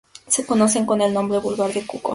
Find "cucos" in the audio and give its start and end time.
1.85-2.09